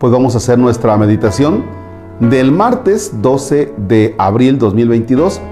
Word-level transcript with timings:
Pues 0.00 0.14
vamos 0.14 0.34
a 0.34 0.38
hacer 0.38 0.58
nuestra 0.58 0.96
meditación 0.96 1.62
del 2.20 2.52
martes 2.52 3.20
12 3.20 3.74
de 3.76 4.14
abril 4.16 4.58
2022, 4.58 5.42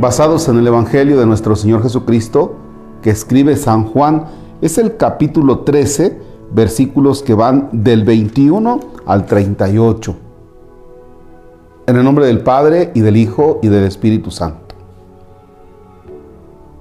basados 0.00 0.48
en 0.48 0.56
el 0.56 0.66
Evangelio 0.66 1.20
de 1.20 1.26
nuestro 1.26 1.54
Señor 1.54 1.82
Jesucristo, 1.82 2.56
que 3.02 3.10
escribe 3.10 3.56
San 3.56 3.84
Juan. 3.84 4.24
Es 4.62 4.78
el 4.78 4.96
capítulo 4.96 5.58
13, 5.58 6.18
versículos 6.54 7.22
que 7.22 7.34
van 7.34 7.68
del 7.72 8.04
21 8.04 8.80
al 9.04 9.26
38. 9.26 10.16
En 11.86 11.96
el 11.96 12.02
nombre 12.02 12.24
del 12.24 12.40
Padre 12.40 12.92
y 12.94 13.00
del 13.00 13.18
Hijo 13.18 13.58
y 13.62 13.68
del 13.68 13.84
Espíritu 13.84 14.30
Santo. 14.30 14.74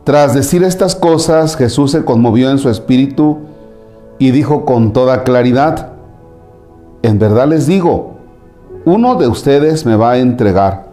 Tras 0.06 0.34
decir 0.34 0.64
estas 0.64 0.96
cosas, 0.96 1.58
Jesús 1.58 1.92
se 1.92 2.06
conmovió 2.06 2.50
en 2.50 2.58
su 2.58 2.70
espíritu 2.70 3.40
y 4.18 4.32
dijo 4.32 4.64
con 4.64 4.94
toda 4.94 5.26
claridad, 5.26 5.99
en 7.02 7.20
verdad 7.20 7.48
les 7.48 7.66
digo, 7.66 8.16
uno 8.86 9.16
de 9.16 9.28
ustedes 9.28 9.86
me 9.86 9.96
va 9.96 10.12
a 10.12 10.18
entregar. 10.18 10.90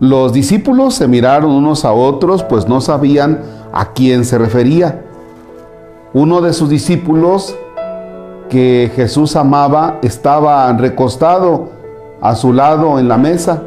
Los 0.00 0.32
discípulos 0.32 0.94
se 0.94 1.06
miraron 1.06 1.50
unos 1.50 1.84
a 1.84 1.92
otros, 1.92 2.42
pues 2.42 2.66
no 2.68 2.80
sabían 2.80 3.40
a 3.72 3.92
quién 3.92 4.24
se 4.24 4.36
refería. 4.36 5.04
Uno 6.12 6.40
de 6.40 6.52
sus 6.52 6.68
discípulos 6.68 7.54
que 8.48 8.90
Jesús 8.94 9.36
amaba 9.36 9.98
estaba 10.02 10.72
recostado 10.72 11.68
a 12.20 12.34
su 12.34 12.52
lado 12.52 12.98
en 12.98 13.08
la 13.08 13.16
mesa. 13.16 13.62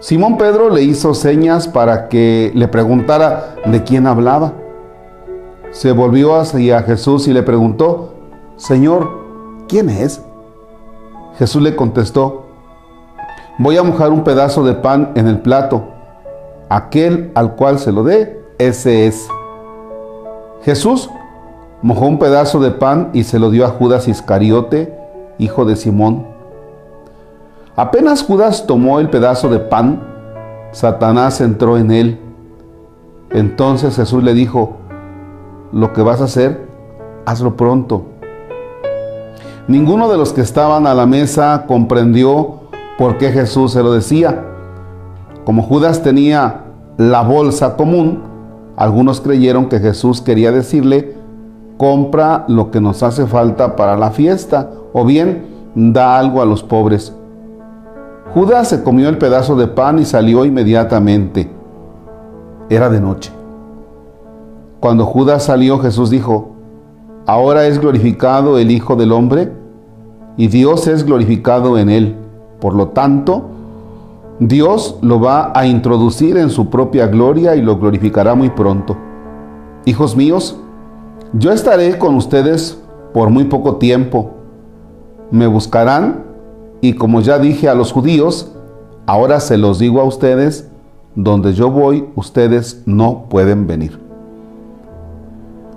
Simón 0.00 0.36
Pedro 0.36 0.70
le 0.70 0.82
hizo 0.82 1.14
señas 1.14 1.68
para 1.68 2.08
que 2.08 2.52
le 2.54 2.68
preguntara 2.68 3.54
de 3.64 3.82
quién 3.84 4.06
hablaba. 4.06 4.52
Se 5.70 5.92
volvió 5.92 6.36
hacia 6.36 6.82
Jesús 6.82 7.28
y 7.28 7.32
le 7.32 7.42
preguntó, 7.42 8.14
Señor, 8.56 9.19
¿quién 9.70 9.88
es? 9.88 10.20
Jesús 11.38 11.62
le 11.62 11.76
contestó, 11.76 12.46
voy 13.56 13.76
a 13.76 13.84
mojar 13.84 14.10
un 14.10 14.24
pedazo 14.24 14.64
de 14.64 14.74
pan 14.74 15.12
en 15.14 15.28
el 15.28 15.38
plato. 15.38 15.84
Aquel 16.68 17.30
al 17.36 17.54
cual 17.54 17.78
se 17.78 17.92
lo 17.92 18.02
dé, 18.02 18.42
ese 18.58 19.06
es. 19.06 19.28
Jesús 20.62 21.08
mojó 21.82 22.06
un 22.06 22.18
pedazo 22.18 22.58
de 22.58 22.72
pan 22.72 23.10
y 23.12 23.22
se 23.22 23.38
lo 23.38 23.50
dio 23.50 23.64
a 23.64 23.70
Judas 23.70 24.08
Iscariote, 24.08 24.92
hijo 25.38 25.64
de 25.64 25.76
Simón. 25.76 26.26
Apenas 27.76 28.24
Judas 28.24 28.66
tomó 28.66 28.98
el 28.98 29.08
pedazo 29.08 29.48
de 29.48 29.60
pan, 29.60 30.02
Satanás 30.72 31.40
entró 31.40 31.78
en 31.78 31.92
él. 31.92 32.20
Entonces 33.30 33.94
Jesús 33.94 34.24
le 34.24 34.34
dijo, 34.34 34.78
lo 35.72 35.92
que 35.92 36.02
vas 36.02 36.20
a 36.20 36.24
hacer, 36.24 36.66
hazlo 37.24 37.56
pronto. 37.56 38.04
Ninguno 39.68 40.08
de 40.08 40.16
los 40.16 40.32
que 40.32 40.40
estaban 40.40 40.86
a 40.86 40.94
la 40.94 41.06
mesa 41.06 41.64
comprendió 41.66 42.60
por 42.98 43.18
qué 43.18 43.30
Jesús 43.30 43.72
se 43.72 43.82
lo 43.82 43.92
decía. 43.92 44.44
Como 45.44 45.62
Judas 45.62 46.02
tenía 46.02 46.64
la 46.96 47.22
bolsa 47.22 47.76
común, 47.76 48.22
algunos 48.76 49.20
creyeron 49.20 49.68
que 49.68 49.78
Jesús 49.78 50.20
quería 50.20 50.52
decirle, 50.52 51.14
compra 51.76 52.44
lo 52.48 52.70
que 52.70 52.80
nos 52.80 53.02
hace 53.02 53.26
falta 53.26 53.76
para 53.76 53.96
la 53.96 54.10
fiesta, 54.10 54.70
o 54.92 55.04
bien 55.04 55.46
da 55.74 56.18
algo 56.18 56.42
a 56.42 56.46
los 56.46 56.62
pobres. 56.62 57.14
Judas 58.34 58.68
se 58.68 58.82
comió 58.82 59.08
el 59.08 59.18
pedazo 59.18 59.56
de 59.56 59.66
pan 59.66 59.98
y 59.98 60.04
salió 60.04 60.44
inmediatamente. 60.44 61.50
Era 62.68 62.88
de 62.88 63.00
noche. 63.00 63.32
Cuando 64.78 65.04
Judas 65.04 65.44
salió, 65.44 65.78
Jesús 65.78 66.10
dijo, 66.10 66.52
ahora 67.30 67.68
es 67.68 67.80
glorificado 67.80 68.58
el 68.58 68.72
Hijo 68.72 68.96
del 68.96 69.12
Hombre 69.12 69.52
y 70.36 70.48
Dios 70.48 70.88
es 70.88 71.04
glorificado 71.04 71.78
en 71.78 71.88
él. 71.88 72.16
Por 72.60 72.74
lo 72.74 72.88
tanto, 72.88 73.44
Dios 74.40 74.98
lo 75.00 75.20
va 75.20 75.52
a 75.54 75.64
introducir 75.64 76.36
en 76.36 76.50
su 76.50 76.70
propia 76.70 77.06
gloria 77.06 77.54
y 77.54 77.62
lo 77.62 77.78
glorificará 77.78 78.34
muy 78.34 78.50
pronto. 78.50 78.96
Hijos 79.84 80.16
míos, 80.16 80.58
yo 81.32 81.52
estaré 81.52 81.98
con 81.98 82.16
ustedes 82.16 82.82
por 83.14 83.30
muy 83.30 83.44
poco 83.44 83.76
tiempo. 83.76 84.32
Me 85.30 85.46
buscarán 85.46 86.24
y 86.80 86.94
como 86.94 87.20
ya 87.20 87.38
dije 87.38 87.68
a 87.68 87.76
los 87.76 87.92
judíos, 87.92 88.50
ahora 89.06 89.38
se 89.38 89.56
los 89.56 89.78
digo 89.78 90.00
a 90.00 90.04
ustedes, 90.04 90.68
donde 91.14 91.52
yo 91.52 91.70
voy, 91.70 92.06
ustedes 92.16 92.82
no 92.86 93.26
pueden 93.28 93.68
venir. 93.68 94.09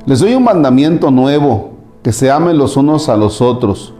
Les 0.06 0.20
doy 0.20 0.36
un 0.36 0.44
mandamiento 0.44 1.12
nuevo, 1.12 1.72
que 2.02 2.12
se 2.12 2.30
amen 2.30 2.58
los 2.58 2.76
unos 2.76 3.08
a 3.10 3.16
los 3.16 3.42
otros 3.42 3.94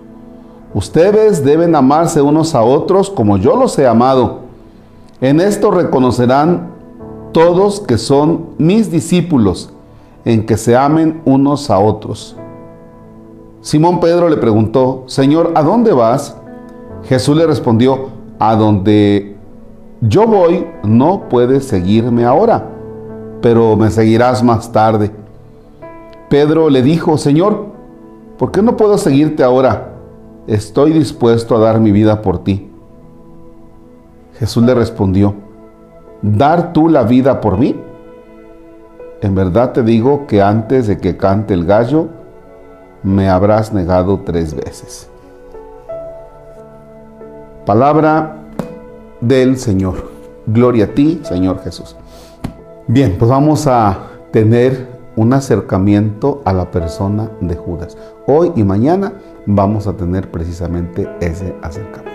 Ustedes 0.74 1.46
deben 1.46 1.76
amarse 1.76 2.20
unos 2.22 2.56
a 2.56 2.64
otros 2.64 3.12
como 3.12 3.38
yo 3.38 3.56
los 3.56 3.78
he 3.78 3.86
amado. 3.86 4.40
En 5.22 5.40
esto 5.40 5.70
reconocerán 5.70 6.72
todos 7.32 7.80
que 7.80 8.00
son 8.00 8.48
mis 8.58 8.90
discípulos, 8.90 9.72
en 10.26 10.46
que 10.48 10.58
se 10.58 10.76
amen 10.76 11.22
unos 11.26 11.70
a 11.70 11.78
otros. 11.78 12.36
Simón 13.62 14.00
Pedro 14.00 14.30
le 14.30 14.38
preguntó, 14.38 15.04
Señor, 15.06 15.52
¿a 15.54 15.62
dónde 15.62 15.94
vas? 15.94 16.38
Jesús 17.04 17.38
le 17.38 17.46
respondió, 17.46 18.10
a 18.40 18.56
donde 18.56 19.38
yo 20.02 20.26
voy 20.26 20.66
no 20.84 21.30
puedes 21.30 21.66
seguirme 21.66 22.26
ahora, 22.26 22.68
pero 23.42 23.78
me 23.78 23.92
seguirás 23.92 24.44
más 24.44 24.72
tarde. 24.72 25.12
Pedro 26.34 26.72
le 26.72 26.82
dijo, 26.82 27.20
Señor, 27.20 27.68
¿por 28.40 28.52
qué 28.52 28.64
no 28.64 28.76
puedo 28.76 28.98
seguirte 28.98 29.44
ahora? 29.44 29.92
estoy 30.48 30.92
dispuesto 30.92 31.56
a 31.56 31.60
dar 31.60 31.80
mi 31.80 31.92
vida 31.92 32.24
por 32.24 32.44
ti. 32.44 32.72
Jesús 34.40 34.64
le 34.64 34.74
respondió, 34.74 35.36
¿dar 36.24 36.74
tú 36.74 36.90
la 36.90 37.04
vida 37.04 37.40
por 37.40 37.60
mí? 37.60 37.80
En 39.22 39.36
verdad 39.36 39.74
te 39.74 39.84
digo 39.84 40.26
que 40.26 40.42
antes 40.42 40.88
de 40.88 40.98
que 40.98 41.18
cante 41.18 41.54
el 41.54 41.66
gallo, 41.66 42.08
me 43.04 43.30
habrás 43.30 43.72
negado 43.72 44.22
tres 44.26 44.56
veces. 44.56 45.08
Palabra 47.64 48.38
del 49.22 49.60
Señor. 49.60 50.10
Gloria 50.48 50.86
a 50.86 50.96
ti, 50.96 51.22
Señor 51.22 51.62
Jesús. 51.64 51.96
Bien, 52.88 53.18
pues 53.20 53.30
vamos 53.30 53.68
a 53.68 54.00
tener 54.32 54.93
un 55.16 55.34
acercamiento 55.34 56.42
a 56.46 56.54
la 56.54 56.72
persona 56.72 57.30
de 57.42 57.56
Judas. 57.56 57.98
Hoy 58.28 58.52
y 58.56 58.64
mañana 58.64 59.14
vamos 59.46 59.88
a 59.88 59.94
tener 59.94 60.32
precisamente 60.32 61.08
ese 61.20 61.56
acercamiento. 61.62 62.12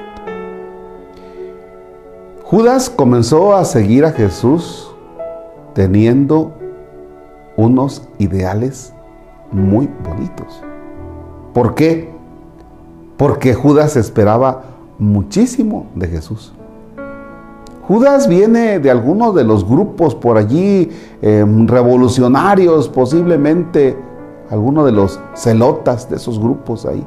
Judas 2.43 2.89
comenzó 2.89 3.55
a 3.55 3.65
seguir 3.65 4.05
a 4.05 4.13
Jesús 4.13 4.91
teniendo 5.75 6.53
unos 7.57 8.09
ideales 8.19 8.93
muy 9.53 9.89
bonitos. 10.03 10.63
¿Por 11.53 11.75
qué? 11.75 12.11
Porque 13.17 13.55
Judas 13.55 13.97
esperaba 13.97 14.65
muchísimo 14.99 15.87
de 15.95 16.09
Jesús. 16.09 16.55
Judas 17.89 18.29
viene 18.29 18.79
de 18.79 18.91
algunos 18.91 19.35
de 19.35 19.45
los 19.45 19.67
grupos 19.67 20.15
por 20.15 20.37
allí, 20.37 20.91
em, 21.23 21.67
revolucionarios, 21.67 22.87
posiblemente 22.87 23.97
alguno 24.51 24.85
de 24.85 24.93
los 24.93 25.19
celotas 25.35 26.09
de 26.11 26.17
esos 26.17 26.39
grupos 26.39 26.85
ahí, 26.85 27.03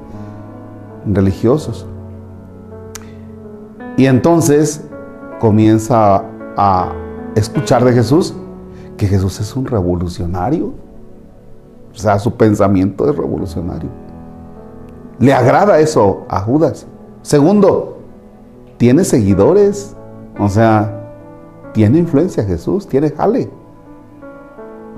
religiosos. 1.06 1.86
Y 3.96 4.08
entonces 4.08 4.84
comienza 5.40 6.24
a 6.58 6.92
escuchar 7.36 7.86
de 7.86 7.94
Jesús 7.94 8.34
que 8.98 9.06
Jesús 9.06 9.40
es 9.40 9.56
un 9.56 9.68
revolucionario. 9.68 10.74
O 11.94 11.98
sea, 11.98 12.18
su 12.18 12.34
pensamiento 12.34 13.08
es 13.08 13.16
revolucionario. 13.16 13.90
Le 15.20 15.32
agrada 15.32 15.80
eso 15.80 16.26
a 16.28 16.40
Judas. 16.40 16.88
Segundo, 17.22 18.00
tiene 18.78 19.04
seguidores. 19.04 19.96
O 20.40 20.50
sea, 20.50 21.72
tiene 21.74 22.00
influencia 22.00 22.44
Jesús, 22.44 22.88
tiene 22.88 23.10
jale. 23.10 23.50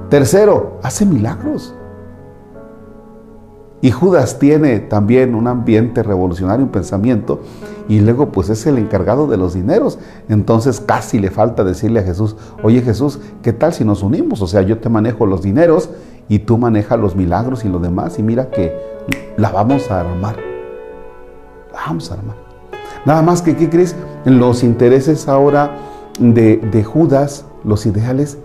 Tercero, 0.09 0.80
hace 0.83 1.06
milagros. 1.06 1.74
Y 3.81 3.91
Judas 3.91 4.39
tiene 4.39 4.80
también 4.80 5.35
un 5.35 5.47
ambiente 5.47 6.03
revolucionario, 6.03 6.63
un 6.63 6.71
pensamiento, 6.71 7.41
y 7.89 8.00
luego 8.00 8.31
pues 8.31 8.50
es 8.50 8.65
el 8.65 8.77
encargado 8.77 9.27
de 9.27 9.35
los 9.35 9.56
dineros. 9.56 10.00
Entonces 10.30 10.80
casi 10.80 11.19
le 11.19 11.30
falta 11.30 11.65
decirle 11.65 12.00
a 12.00 12.03
Jesús, 12.03 12.38
oye 12.63 12.81
Jesús, 12.81 13.19
¿qué 13.41 13.51
tal 13.51 13.74
si 13.74 13.83
nos 13.83 14.01
unimos? 14.01 14.41
O 14.41 14.47
sea, 14.47 14.62
yo 14.62 14.77
te 14.79 14.88
manejo 14.88 15.25
los 15.25 15.41
dineros 15.41 15.89
y 16.29 16.39
tú 16.39 16.57
manejas 16.57 16.97
los 16.97 17.15
milagros 17.18 17.65
y 17.65 17.68
lo 17.68 17.79
demás, 17.79 18.18
y 18.19 18.24
mira 18.24 18.50
que 18.50 18.74
la 19.36 19.51
vamos 19.51 19.91
a 19.91 20.00
armar. 20.00 20.38
La 21.74 21.79
vamos 21.88 22.09
a 22.09 22.13
armar. 22.13 22.43
Nada 23.05 23.21
más 23.21 23.41
que, 23.41 23.55
¿qué 23.55 23.69
crees? 23.69 23.95
Los 24.25 24.63
intereses 24.63 25.27
ahora 25.27 25.75
de, 26.19 26.57
de 26.57 26.83
Judas, 26.83 27.45
los 27.63 27.85
ideales, 27.85 28.38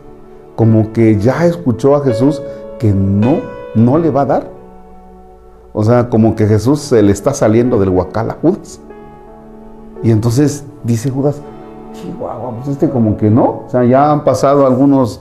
como 0.57 0.93
que 0.93 1.19
ya 1.19 1.47
escuchó 1.47 1.95
a 1.95 2.01
Jesús 2.03 2.43
que 2.79 2.93
no, 2.93 3.39
no 3.75 3.99
le 3.99 4.11
va 4.11 4.23
a 4.23 4.27
dar. 4.27 4.51
O 5.73 5.85
sea, 5.85 6.09
como 6.09 6.35
que 6.35 6.47
Jesús 6.47 6.81
se 6.81 7.03
le 7.03 7.13
está 7.13 7.33
saliendo 7.35 7.79
del 7.79 7.91
huacal 7.91 8.31
a 8.31 8.35
Judas. 8.35 8.81
Y 10.03 10.11
entonces 10.11 10.65
dice 10.83 11.11
Judas, 11.11 11.41
chihuahua, 11.93 12.57
pues 12.57 12.69
este 12.69 12.91
como 12.91 13.17
que 13.17 13.31
no. 13.31 13.65
O 13.67 13.69
sea, 13.69 13.85
ya 13.85 14.11
han 14.11 14.25
pasado 14.25 14.67
algunos 14.67 15.21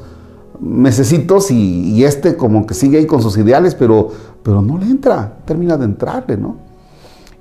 mesecitos 0.59 1.51
y, 1.51 1.91
y, 1.93 2.03
este 2.03 2.35
como 2.35 2.65
que 2.65 2.73
sigue 2.73 2.97
ahí 2.97 3.05
con 3.05 3.21
sus 3.21 3.37
ideales, 3.37 3.75
pero, 3.75 4.09
pero 4.41 4.63
no 4.63 4.79
le 4.79 4.87
entra, 4.87 5.37
termina 5.45 5.77
de 5.77 5.85
entrarle, 5.85 6.37
¿no? 6.37 6.55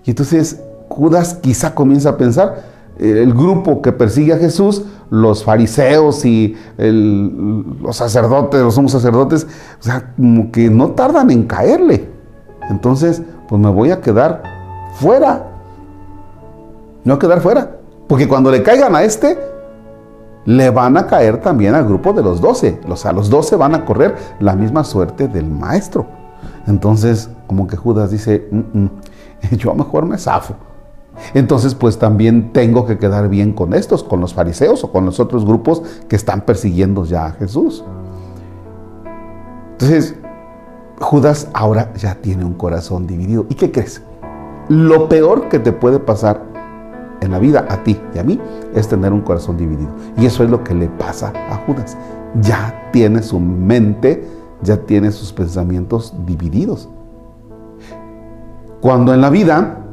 Y 0.05 0.11
entonces 0.11 0.61
Judas 0.89 1.35
quizá 1.35 1.75
comienza 1.75 2.11
a 2.11 2.17
pensar, 2.17 2.65
eh, 2.99 3.23
el 3.23 3.35
grupo 3.35 3.83
que 3.83 3.93
persigue 3.93 4.33
a 4.33 4.39
Jesús, 4.39 4.85
los 5.11 5.45
fariseos 5.45 6.25
y 6.25 6.57
los 6.79 7.97
sacerdotes, 7.97 8.61
los 8.61 8.75
somos 8.75 8.93
sacerdotes, 8.93 9.47
o 9.81 9.83
sea, 9.83 10.13
como 10.17 10.51
que 10.51 10.71
no 10.71 10.91
tardan 10.93 11.31
en 11.31 11.45
caerle. 11.45 12.09
Entonces, 12.71 13.23
pues 13.49 13.61
me 13.61 13.71
voy 13.71 13.91
a 13.91 14.01
quedar 14.01 14.43
fuera. 14.95 15.47
No 17.05 17.15
a 17.15 17.19
quedar 17.19 17.41
fuera. 17.41 17.77
Porque 18.09 18.27
cuando 18.27 18.51
le 18.51 18.63
caigan 18.63 18.97
a 18.97 19.03
este, 19.03 19.39
le 20.45 20.71
van 20.71 20.97
a 20.97 21.07
caer 21.07 21.41
también 21.41 21.75
al 21.75 21.85
grupo 21.85 22.13
de 22.13 22.23
los 22.23 22.41
doce. 22.41 22.81
O 22.89 22.97
sea, 22.97 23.13
los 23.13 23.31
doce 23.31 23.57
van 23.57 23.75
a 23.75 23.85
correr 23.85 24.17
la 24.41 24.55
misma 24.55 24.85
suerte 24.85 25.29
del 25.29 25.47
maestro. 25.47 26.07
Entonces, 26.67 27.31
como 27.47 27.67
que 27.67 27.77
Judas 27.77 28.11
dice, 28.11 28.49
mm, 28.51 28.79
mm, 28.79 28.91
yo 29.57 29.75
mejor 29.75 30.07
me 30.07 30.19
zafo. 30.19 30.55
Entonces, 31.35 31.75
pues 31.75 31.99
también 31.99 32.53
tengo 32.53 32.87
que 32.87 32.99
quedar 32.99 33.29
bien 33.29 33.53
con 33.53 33.75
estos, 33.75 34.03
con 34.05 34.21
los 34.21 34.35
fariseos 34.35 34.85
o 34.85 34.93
con 34.93 35.07
los 35.07 35.21
otros 35.21 35.45
grupos 35.45 35.83
que 36.09 36.17
están 36.17 36.43
persiguiendo 36.43 37.05
ya 37.05 37.27
a 37.27 37.33
Jesús. 37.33 37.85
Entonces, 39.73 40.17
Judas 41.01 41.49
ahora 41.53 41.93
ya 41.95 42.15
tiene 42.17 42.45
un 42.45 42.55
corazón 42.55 43.07
dividido. 43.07 43.47
¿Y 43.49 43.55
qué 43.55 43.71
crees? 43.71 44.03
Lo 44.69 45.09
peor 45.09 45.49
que 45.49 45.59
te 45.59 45.73
puede 45.73 45.99
pasar 45.99 46.43
en 47.21 47.31
la 47.31 47.39
vida 47.39 47.67
a 47.69 47.83
ti 47.83 48.01
y 48.15 48.19
a 48.19 48.25
mí 48.25 48.41
es 48.75 48.89
tener 48.89 49.13
un 49.13 49.21
corazón 49.21 49.57
dividido. 49.57 49.91
Y 50.17 50.27
eso 50.27 50.45
es 50.45 50.51
lo 50.51 50.65
que 50.65 50.75
le 50.75 50.89
pasa 50.89 51.33
a 51.51 51.57
Judas. 51.67 51.97
Ya 52.41 52.91
tiene 52.93 53.23
su 53.23 53.39
mente, 53.39 54.27
ya 54.63 54.79
tiene 54.79 55.11
sus 55.13 55.33
pensamientos 55.33 56.15
divididos. 56.27 56.89
Cuando 58.81 59.13
en 59.15 59.21
la 59.21 59.31
vida 59.31 59.86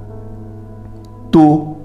tú 1.33 1.77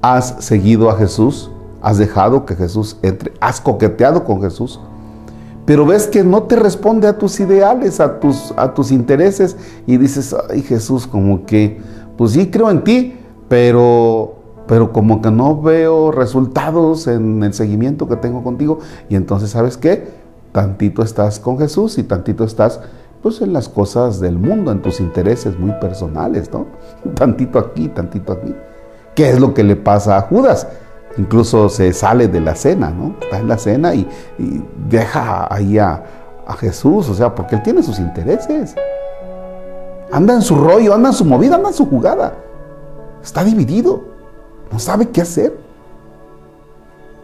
has 0.00 0.36
seguido 0.38 0.88
a 0.88 0.96
Jesús, 0.96 1.50
has 1.82 1.98
dejado 1.98 2.46
que 2.46 2.54
Jesús 2.54 2.96
entre, 3.02 3.32
has 3.40 3.60
coqueteado 3.60 4.22
con 4.22 4.40
Jesús, 4.40 4.78
pero 5.66 5.84
ves 5.84 6.06
que 6.06 6.22
no 6.22 6.44
te 6.44 6.54
responde 6.54 7.08
a 7.08 7.18
tus 7.18 7.40
ideales, 7.40 7.98
a 7.98 8.20
tus, 8.20 8.54
a 8.56 8.72
tus 8.72 8.92
intereses, 8.92 9.56
y 9.84 9.96
dices, 9.96 10.36
ay 10.48 10.62
Jesús, 10.62 11.08
como 11.08 11.44
que, 11.44 11.80
pues 12.16 12.32
sí 12.32 12.50
creo 12.52 12.70
en 12.70 12.84
ti, 12.84 13.16
pero, 13.48 14.36
pero 14.68 14.92
como 14.92 15.20
que 15.20 15.32
no 15.32 15.60
veo 15.60 16.12
resultados 16.12 17.08
en 17.08 17.42
el 17.42 17.52
seguimiento 17.52 18.08
que 18.08 18.14
tengo 18.14 18.44
contigo, 18.44 18.78
y 19.08 19.16
entonces, 19.16 19.50
¿sabes 19.50 19.76
qué? 19.76 20.06
Tantito 20.52 21.02
estás 21.02 21.40
con 21.40 21.58
Jesús 21.58 21.98
y 21.98 22.04
tantito 22.04 22.44
estás 22.44 22.80
pues 23.22 23.40
en 23.40 23.52
las 23.52 23.68
cosas 23.68 24.20
del 24.20 24.38
mundo, 24.38 24.70
en 24.70 24.82
tus 24.82 25.00
intereses 25.00 25.58
muy 25.58 25.72
personales, 25.80 26.52
¿no? 26.52 26.66
Tantito 27.14 27.58
aquí, 27.58 27.88
tantito 27.88 28.34
aquí. 28.34 28.54
¿Qué 29.14 29.30
es 29.30 29.40
lo 29.40 29.54
que 29.54 29.62
le 29.62 29.76
pasa 29.76 30.16
a 30.16 30.22
Judas? 30.22 30.66
Incluso 31.16 31.68
se 31.68 31.92
sale 31.92 32.26
de 32.26 32.40
la 32.40 32.56
cena, 32.56 32.90
¿no? 32.90 33.14
Está 33.20 33.38
en 33.38 33.48
la 33.48 33.58
cena 33.58 33.94
y, 33.94 34.08
deja 34.88 35.52
ahí 35.52 35.78
a, 35.78 36.02
Jesús, 36.58 37.08
o 37.08 37.14
sea, 37.14 37.34
porque 37.34 37.54
él 37.54 37.62
tiene 37.62 37.82
sus 37.82 37.98
intereses. 37.98 38.74
Anda 40.12 40.34
en 40.34 40.42
su 40.42 40.56
rollo, 40.56 40.92
anda 40.92 41.08
en 41.08 41.14
su 41.14 41.24
movida, 41.24 41.54
anda 41.54 41.68
en 41.68 41.74
su 41.74 41.86
jugada. 41.86 42.34
Está 43.22 43.42
dividido, 43.42 44.04
no 44.70 44.78
sabe 44.78 45.08
qué 45.08 45.22
hacer. 45.22 45.56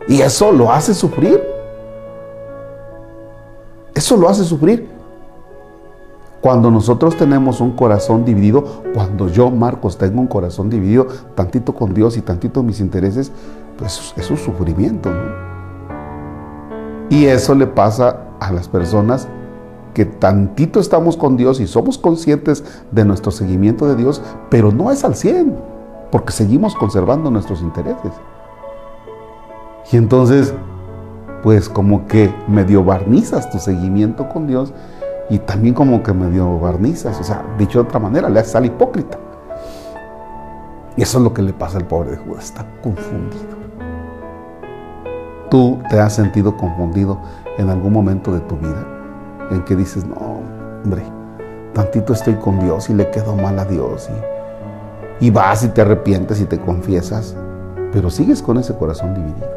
Y 0.08 0.22
eso 0.22 0.50
lo 0.52 0.72
hace 0.72 0.94
sufrir. 0.94 1.42
Eso 3.94 4.16
lo 4.16 4.28
hace 4.28 4.42
sufrir. 4.44 4.88
Cuando 6.40 6.70
nosotros 6.70 7.16
tenemos 7.16 7.60
un 7.60 7.72
corazón 7.72 8.24
dividido, 8.24 8.64
cuando 8.94 9.28
yo, 9.28 9.50
Marcos, 9.50 9.98
tengo 9.98 10.20
un 10.20 10.26
corazón 10.26 10.70
dividido, 10.70 11.06
tantito 11.34 11.74
con 11.74 11.92
Dios 11.92 12.16
y 12.16 12.22
tantito 12.22 12.62
mis 12.62 12.80
intereses, 12.80 13.30
pues 13.76 14.14
es 14.16 14.30
un 14.30 14.38
sufrimiento, 14.38 15.10
¿no? 15.10 15.50
Y 17.10 17.26
eso 17.26 17.54
le 17.54 17.66
pasa 17.66 18.20
a 18.38 18.52
las 18.52 18.68
personas 18.68 19.28
que 19.92 20.06
tantito 20.06 20.80
estamos 20.80 21.16
con 21.16 21.36
Dios 21.36 21.60
y 21.60 21.66
somos 21.66 21.98
conscientes 21.98 22.64
de 22.90 23.04
nuestro 23.04 23.32
seguimiento 23.32 23.86
de 23.86 23.96
Dios, 23.96 24.22
pero 24.48 24.70
no 24.70 24.90
es 24.90 25.04
al 25.04 25.16
100, 25.16 25.56
porque 26.10 26.32
seguimos 26.32 26.74
conservando 26.74 27.30
nuestros 27.30 27.60
intereses. 27.60 28.12
Y 29.92 29.96
entonces, 29.96 30.54
pues 31.42 31.68
como 31.68 32.06
que 32.06 32.32
medio 32.46 32.84
barnizas 32.84 33.50
tu 33.50 33.58
seguimiento 33.58 34.28
con 34.28 34.46
Dios 34.46 34.72
y 35.30 35.38
también 35.38 35.74
como 35.74 36.02
que 36.02 36.12
medio 36.12 36.58
barnizas, 36.58 37.18
o 37.20 37.22
sea, 37.22 37.44
dicho 37.56 37.80
de 37.80 37.88
otra 37.88 38.00
manera, 38.00 38.28
le 38.28 38.40
haces 38.40 38.56
al 38.56 38.66
hipócrita. 38.66 39.16
Y 40.96 41.02
eso 41.02 41.18
es 41.18 41.24
lo 41.24 41.32
que 41.32 41.40
le 41.40 41.52
pasa 41.52 41.78
al 41.78 41.86
pobre 41.86 42.10
de 42.10 42.16
Judas, 42.16 42.46
está 42.46 42.66
confundido. 42.82 43.60
Tú 45.48 45.78
te 45.88 46.00
has 46.00 46.14
sentido 46.14 46.56
confundido 46.56 47.20
en 47.58 47.70
algún 47.70 47.92
momento 47.92 48.32
de 48.32 48.40
tu 48.40 48.56
vida, 48.56 48.84
en 49.52 49.62
que 49.62 49.76
dices, 49.76 50.04
no, 50.04 50.42
hombre, 50.82 51.04
tantito 51.74 52.12
estoy 52.12 52.34
con 52.34 52.58
Dios 52.58 52.90
y 52.90 52.94
le 52.94 53.08
quedo 53.10 53.36
mal 53.36 53.56
a 53.60 53.64
Dios, 53.64 54.10
y, 55.20 55.26
y 55.26 55.30
vas 55.30 55.62
y 55.62 55.68
te 55.68 55.82
arrepientes 55.82 56.40
y 56.40 56.44
te 56.44 56.58
confiesas, 56.58 57.36
pero 57.92 58.10
sigues 58.10 58.42
con 58.42 58.58
ese 58.58 58.74
corazón 58.74 59.14
dividido. 59.14 59.48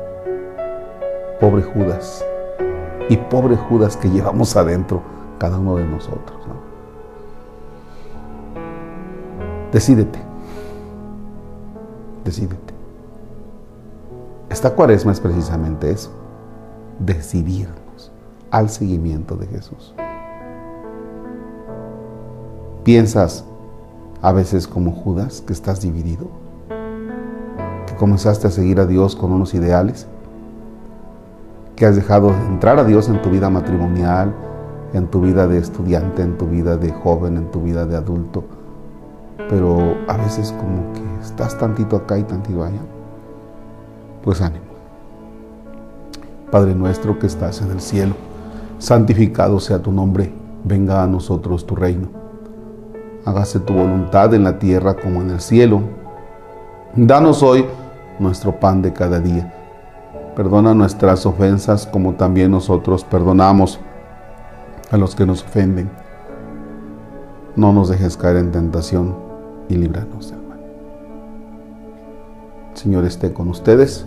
Pobre 1.39 1.63
Judas, 1.63 2.23
y 3.09 3.17
pobre 3.17 3.55
Judas 3.55 3.97
que 3.97 4.09
llevamos 4.09 4.55
adentro 4.55 5.01
cada 5.37 5.59
uno 5.59 5.75
de 5.75 5.85
nosotros. 5.85 6.39
Decídete. 9.71 10.19
Decídete. 12.23 12.73
Esta 14.49 14.75
cuaresma 14.75 15.11
es 15.11 15.19
precisamente 15.19 15.89
eso. 15.89 16.11
Decidirnos 16.99 18.11
al 18.51 18.69
seguimiento 18.69 19.35
de 19.35 19.47
Jesús. 19.47 19.95
¿Piensas 22.83 23.45
a 24.21 24.31
veces 24.31 24.67
como 24.67 24.91
Judas 24.91 25.41
que 25.41 25.53
estás 25.53 25.81
dividido? 25.81 26.27
¿Que 27.87 27.95
comenzaste 27.95 28.45
a 28.47 28.51
seguir 28.51 28.79
a 28.79 28.85
Dios 28.85 29.15
con 29.15 29.31
unos 29.31 29.55
ideales? 29.55 30.05
¿Que 31.75 31.87
has 31.87 31.95
dejado 31.95 32.29
entrar 32.47 32.77
a 32.77 32.83
Dios 32.83 33.09
en 33.09 33.21
tu 33.23 33.31
vida 33.31 33.49
matrimonial, 33.49 34.35
en 34.93 35.07
tu 35.07 35.21
vida 35.21 35.47
de 35.47 35.57
estudiante, 35.57 36.21
en 36.21 36.37
tu 36.37 36.45
vida 36.47 36.77
de 36.77 36.91
joven, 36.91 37.37
en 37.37 37.51
tu 37.51 37.61
vida 37.61 37.85
de 37.85 37.95
adulto, 37.95 38.43
pero 39.49 39.95
a 40.07 40.17
veces 40.17 40.51
como 40.51 40.93
que 40.93 41.25
estás 41.25 41.57
tantito 41.57 41.95
acá 41.95 42.17
y 42.17 42.23
tantito 42.23 42.63
allá. 42.63 42.81
Pues 44.23 44.41
ánimo. 44.41 44.65
Padre 46.51 46.75
nuestro 46.75 47.17
que 47.17 47.25
estás 47.25 47.61
en 47.61 47.71
el 47.71 47.81
cielo, 47.81 48.13
santificado 48.77 49.59
sea 49.59 49.81
tu 49.81 49.91
nombre, 49.91 50.31
venga 50.63 51.03
a 51.03 51.07
nosotros 51.07 51.65
tu 51.65 51.75
reino. 51.75 52.07
Hágase 53.25 53.59
tu 53.59 53.73
voluntad 53.73 54.33
en 54.33 54.43
la 54.43 54.59
tierra 54.59 54.95
como 54.95 55.21
en 55.21 55.31
el 55.31 55.41
cielo. 55.41 55.81
Danos 56.95 57.41
hoy 57.41 57.65
nuestro 58.19 58.59
pan 58.59 58.81
de 58.81 58.93
cada 58.93 59.19
día. 59.19 59.51
Perdona 60.35 60.73
nuestras 60.73 61.25
ofensas 61.25 61.87
como 61.87 62.13
también 62.13 62.51
nosotros 62.51 63.03
perdonamos 63.03 63.79
a 64.93 64.97
los 64.97 65.15
que 65.15 65.25
nos 65.25 65.43
ofenden. 65.43 65.89
No 67.55 67.73
nos 67.73 67.89
dejes 67.89 68.15
caer 68.15 68.37
en 68.37 68.51
tentación 68.51 69.15
y 69.67 69.75
líbranos 69.75 70.29
del 70.29 70.39
mal. 70.43 70.59
Señor 72.75 73.03
esté 73.03 73.33
con 73.33 73.47
ustedes. 73.49 74.05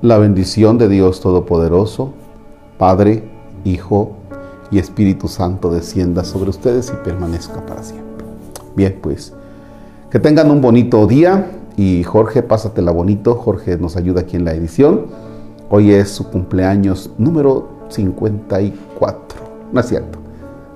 La 0.00 0.16
bendición 0.16 0.78
de 0.78 0.88
Dios 0.88 1.20
Todopoderoso, 1.20 2.14
Padre, 2.78 3.28
Hijo 3.64 4.12
y 4.70 4.78
Espíritu 4.78 5.28
Santo 5.28 5.70
descienda 5.70 6.24
sobre 6.24 6.48
ustedes 6.48 6.90
y 6.90 7.04
permanezca 7.04 7.66
para 7.66 7.82
siempre. 7.82 8.24
Bien, 8.74 8.98
pues 9.02 9.34
que 10.10 10.20
tengan 10.20 10.50
un 10.50 10.62
bonito 10.62 11.06
día 11.06 11.50
y 11.76 12.02
Jorge, 12.02 12.42
pásatela 12.42 12.92
bonito. 12.92 13.34
Jorge 13.34 13.76
nos 13.76 13.96
ayuda 13.96 14.22
aquí 14.22 14.36
en 14.36 14.46
la 14.46 14.54
edición. 14.54 15.06
Hoy 15.68 15.92
es 15.92 16.08
su 16.08 16.30
cumpleaños 16.30 17.10
número 17.18 17.68
54. 17.90 19.23
No 19.72 19.80
es 19.80 19.86
cierto. 19.86 20.18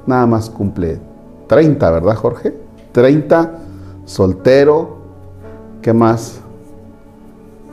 Nada 0.07 0.27
más 0.27 0.51
cumple 0.51 0.99
30, 1.47 1.91
¿verdad, 1.91 2.15
Jorge? 2.15 2.55
30, 2.93 3.53
soltero. 4.05 4.99
¿Qué 5.83 5.93
más? 5.93 6.41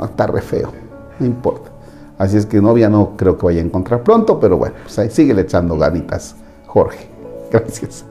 está 0.04 0.28
re 0.28 0.42
feo. 0.42 0.72
No 1.20 1.26
importa. 1.26 1.72
Así 2.18 2.38
es 2.38 2.46
que 2.46 2.62
novia 2.62 2.90
no 2.90 3.16
creo 3.18 3.38
que 3.38 3.46
vaya 3.46 3.62
a 3.62 3.66
encontrar 3.66 4.04
pronto, 4.04 4.40
pero 4.40 4.58
bueno, 4.58 4.76
pues 4.84 5.14
sigue 5.14 5.40
echando 5.40 5.78
ganitas, 5.78 6.36
Jorge. 6.68 7.10
Gracias. 7.52 8.06